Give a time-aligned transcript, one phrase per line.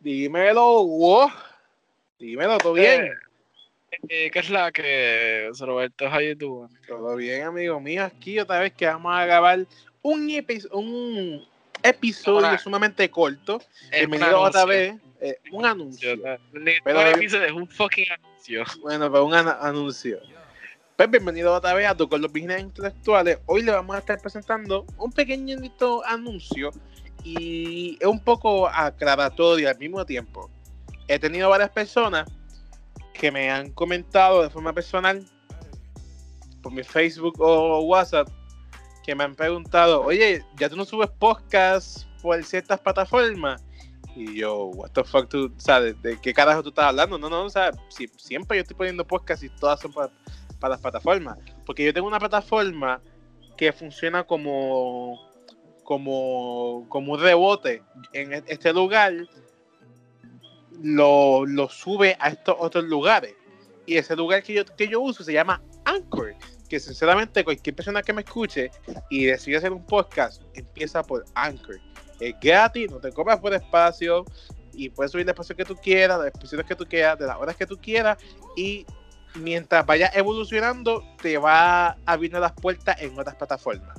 [0.00, 1.30] Dímelo, wow.
[2.18, 3.12] Dímelo, ¿todo bien?
[4.08, 6.06] Eh, ¿Qué es la que, Roberto?
[6.06, 6.68] How you doing?
[6.86, 8.04] Todo bien, amigo mío.
[8.04, 9.66] Aquí otra vez que vamos a grabar
[10.02, 11.46] un, un
[11.82, 13.60] episodio sumamente corto.
[13.90, 14.94] Bienvenido otra vez.
[15.20, 16.14] Eh, un anuncio.
[16.84, 18.64] Pero, un episodio es un fucking anuncio.
[18.82, 20.20] Bueno, pero un anuncio.
[20.96, 23.38] Pues bienvenido a tu con los business intelectuales.
[23.44, 26.70] Hoy le vamos a estar presentando un pequeñito anuncio
[27.22, 30.48] y es un poco aclaratorio al mismo tiempo.
[31.06, 32.26] He tenido varias personas
[33.12, 35.22] que me han comentado de forma personal
[36.62, 38.30] por mi Facebook o WhatsApp
[39.04, 43.62] que me han preguntado, oye, ya tú no subes podcast por ciertas plataformas.
[44.14, 47.18] Y yo, what the fuck, tú, sabes, ¿de qué carajo tú estás hablando?
[47.18, 47.70] No, no, o sea,
[48.16, 50.10] siempre yo estoy poniendo podcast y todas son para,
[50.58, 51.38] para las plataformas.
[51.64, 53.00] Porque yo tengo una plataforma
[53.56, 55.26] que funciona como
[55.86, 57.82] como, como un rebote
[58.12, 59.14] en e-, este lugar,
[60.82, 63.34] lo, lo, sube a estos otros lugares.
[63.86, 66.34] Y ese lugar que yo, que yo uso se llama Anchor,
[66.68, 68.70] que sinceramente cualquier persona que me escuche
[69.08, 71.80] y decide hacer un podcast, empieza por Anchor.
[72.18, 74.24] Es gratis, no te cobras por espacio
[74.74, 77.36] y puedes subir el espacio que tú quieras, las expresiones que tú quieras, de las
[77.36, 78.18] horas que tú quieras
[78.56, 78.84] y
[79.36, 83.96] mientras vayas evolucionando te va abriendo las puertas en otras plataformas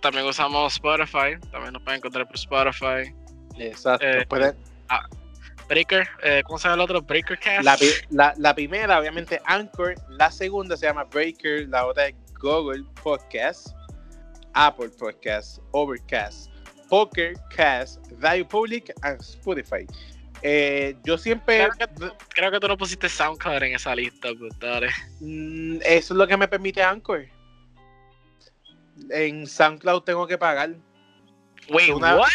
[0.00, 3.14] también usamos Spotify, también nos pueden encontrar por Spotify.
[3.58, 4.04] Exacto.
[4.04, 4.54] Eh,
[4.88, 5.06] ah,
[5.68, 7.02] Breaker, eh, ¿cómo se llama el otro?
[7.02, 7.64] Breakercast.
[7.64, 7.76] La,
[8.10, 9.94] la, la, primera, obviamente, Anchor.
[10.10, 11.68] La segunda se llama Breaker.
[11.68, 13.68] La otra es Google Podcast,
[14.54, 16.50] Apple Podcast, Overcast,
[16.88, 19.86] Pokercast, Radio Public y Spotify.
[20.42, 21.68] Eh, yo siempre.
[22.30, 24.90] Creo que, tú no pusiste SoundCloud en esa lista, pues dale.
[25.20, 27.26] Mm, eso es lo que me permite Anchor
[29.10, 30.74] en SoundCloud tengo que pagar.
[31.70, 32.28] Wait, what?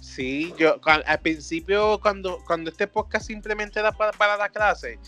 [0.00, 4.98] Sí, yo al principio cuando, cuando este podcast simplemente era para, para la clase,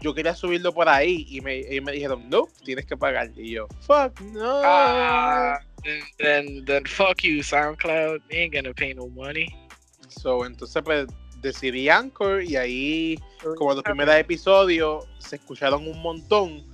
[0.00, 3.30] yo quería subirlo por ahí y me, me dijeron, no, tienes que pagar.
[3.36, 4.60] Y yo, fuck, no.
[4.64, 5.60] Ah,
[6.18, 8.22] then, then, fuck you, SoundCloud.
[8.30, 9.48] ain't gonna pay no money.
[10.08, 11.06] So, entonces, pues
[11.40, 13.18] decidí Anchor y ahí,
[13.56, 16.64] como los primeros episodios, se escucharon un montón,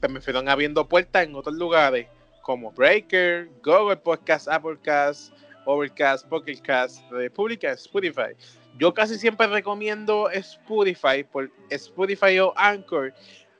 [0.00, 2.06] pero me fueron abriendo puertas en otros lugares
[2.42, 5.32] como Breaker, Google Podcast, Applecast,
[5.64, 8.36] Overcast, Pocketcast, Republica, Spotify.
[8.78, 13.12] Yo casi siempre recomiendo Spotify por Spotify o Anchor.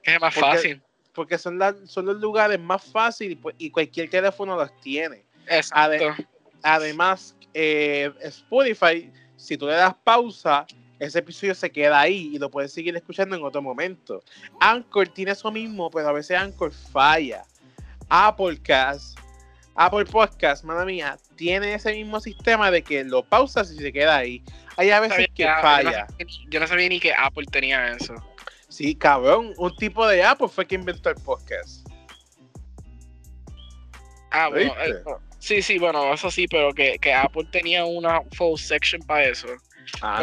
[0.04, 0.80] Es más fácil.
[1.12, 5.24] Porque son, son los lugares más fáciles pues, y, cualquier teléfono los tiene.
[5.48, 6.24] Exacto.
[6.62, 10.66] además, eh, Spotify, si tú le das pausa,
[10.98, 14.22] ese episodio se queda ahí y lo puedes seguir escuchando en otro momento.
[14.60, 17.44] Anchor tiene eso mismo, pero a veces Anchor falla.
[18.08, 19.18] Applecast,
[19.74, 24.16] Apple Podcast, mala mía, tiene ese mismo sistema de que lo pausas y se queda
[24.16, 24.42] ahí.
[24.76, 26.06] Hay a veces que falla.
[26.48, 28.14] Yo no, sabía ni que Apple tenía eso.
[28.68, 31.86] Sí, cabrón, un tipo de Apple fue que inventó el podcast.
[34.30, 34.72] Ah, bueno,
[35.38, 39.48] sí, sí, bueno, eso sí, pero que, que Apple tenía una full section para eso.
[40.02, 40.22] Ah,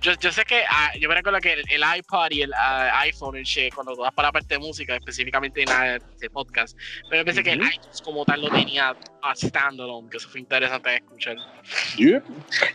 [0.00, 3.46] yo, sé que ah, yo me recuerdo que el, iPod y el ah, iPhone, el
[3.74, 6.76] cuando tú vas para la parte de música, específicamente en la de podcast,
[7.10, 10.90] pero pensé que el iTunes como tal lo tenía a standalone, que eso fue interesante
[10.90, 11.36] de escuchar.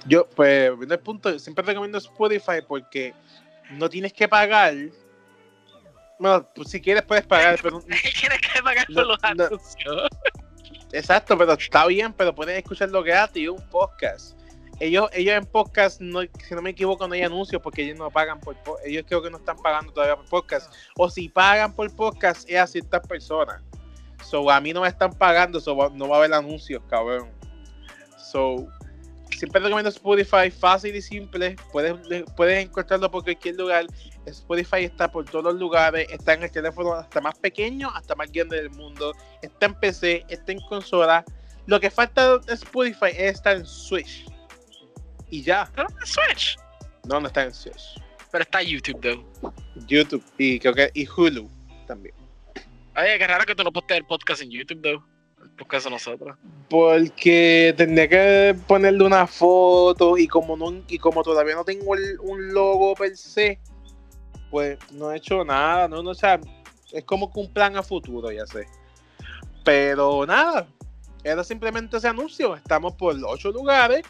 [0.06, 3.14] Yo, pues, viendo el punto, siempre recomiendo Spotify porque
[3.72, 4.76] no tienes que pagar.
[6.20, 7.82] Bueno, pues, si quieres puedes pagar, pero.
[7.82, 10.08] tienes que pagar por los anuncios.
[10.94, 14.36] Exacto, pero está bien, pero puedes escuchar lo que hace un podcast
[14.82, 18.10] ellos, ellos en podcast, no, si no me equivoco, no hay anuncios porque ellos no
[18.10, 20.74] pagan por ellos creo que no están pagando todavía por podcast.
[20.98, 23.62] O si pagan por podcast es a ciertas personas.
[24.24, 27.30] So a mí no me están pagando, so no va a haber anuncios, cabrón.
[28.18, 28.68] So
[29.42, 31.56] siempre recomiendo Spotify, fácil y simple.
[31.72, 31.96] Puedes,
[32.38, 33.88] puedes encontrarlo por cualquier lugar.
[34.28, 38.32] Spotify está por todos los lugares, está en el teléfono hasta más pequeño, hasta más
[38.32, 39.16] grande del mundo.
[39.42, 41.26] Está en PC, está en consola.
[41.66, 44.28] Lo que falta de Spotify es estar en Switch
[45.32, 45.64] y ya.
[45.64, 46.60] ¿Está en Switch?
[47.06, 48.00] No, no está en Switch.
[48.32, 49.54] Pero está YouTube, though.
[49.88, 51.50] YouTube y creo que y Hulu
[51.88, 52.14] también.
[52.96, 55.11] Oye, qué raro que tú no postes el podcast en YouTube, though.
[56.70, 62.54] Porque tendría que ponerle una foto y como no y como todavía no tengo un
[62.54, 63.60] logo per se,
[64.50, 66.40] pues no he hecho nada, no, no, o sea,
[66.92, 68.66] es como que un plan a futuro, ya sé.
[69.64, 70.68] Pero nada,
[71.24, 72.56] era simplemente ese anuncio.
[72.56, 74.04] Estamos por ocho lugares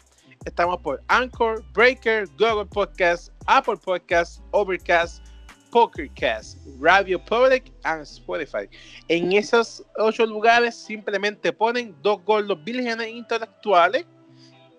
[0.44, 5.24] Estamos por Anchor, Breaker, Google Podcast, Apple Podcast, Overcast,
[5.72, 8.68] Pokercast, Radio Public y Spotify.
[9.08, 14.04] En esos ocho lugares simplemente ponen dos gordos vírgenes intelectuales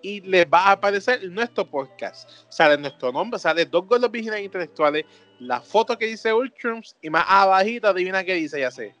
[0.02, 2.30] y les va a aparecer nuestro podcast.
[2.48, 5.04] Sale nuestro nombre, sale dos gordos originales intelectuales,
[5.40, 8.94] la foto que dice Ultrums y más abajito adivina qué dice, ya sé.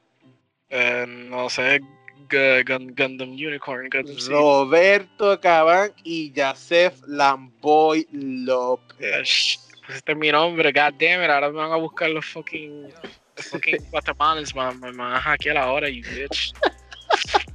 [0.70, 1.80] Eh, no sé,
[2.28, 9.60] Gundam Unicorn, Gundam Roberto Cabán y Yasef Lamboy López.
[9.86, 12.84] Pues este es mi nombre, god damn it, ahora me van a buscar los fucking,
[13.36, 16.52] los fucking guatemalans, man, me van aquí a la hora, you bitch.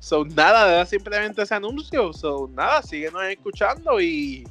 [0.00, 2.12] So, nada, da simplemente ese anuncio.
[2.12, 4.44] So, nada, síguenos escuchando y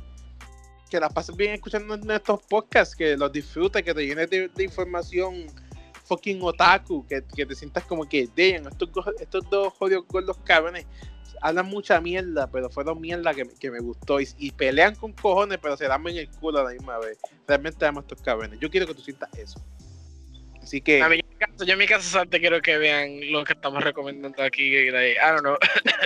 [0.89, 5.45] que la pases bien escuchando estos podcasts, que los disfrutes, que te llenes de, información
[6.05, 8.89] fucking otaku, que, que, te sientas como que, damn, estos,
[9.19, 10.85] estos dos jodidos gordos cabrones
[11.41, 15.75] hablan mucha mierda, pero fueron mierda que, que me gustó y, pelean con cojones, pero
[15.75, 17.17] se dan en el culo a la misma vez.
[17.47, 18.59] Realmente amo a estos cabrones.
[18.59, 19.59] Yo quiero que tú sientas eso.
[20.61, 20.99] Así que.
[20.99, 24.75] yo en mi caso te quiero que vean lo que estamos recomendando aquí.
[24.75, 25.57] I don't know.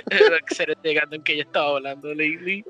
[0.83, 2.63] de Gundam que ya estaba hablando lately.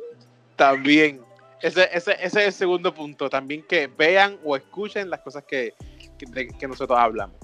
[0.55, 1.21] También.
[1.61, 3.29] Ese, ese, ese, es el segundo punto.
[3.29, 5.73] También que vean o escuchen las cosas que,
[6.17, 7.35] que, nosotros hablamos.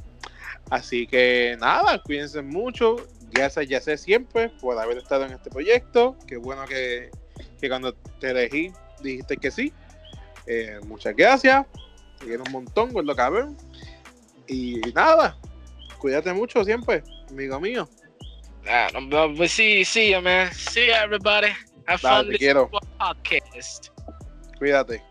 [0.69, 2.98] Así que nada, cuídense mucho.
[3.31, 6.18] Gracias, ya sé siempre por haber estado en este proyecto.
[6.28, 7.10] Qué bueno que,
[7.60, 9.74] que cuando te elegí dijiste que sí.
[10.48, 11.66] Eh, muchas gracias.
[12.19, 13.57] Te un montón, lo cabrón.
[14.48, 15.38] Y nada,
[15.98, 17.89] cuídate mucho siempre, amigo mío.
[18.68, 20.54] Ah, no, pues sí, sí, man.
[20.54, 21.51] See everybody.
[21.88, 22.69] Have fun quiero.
[22.69, 23.88] podcast.
[24.60, 25.11] Cuídate.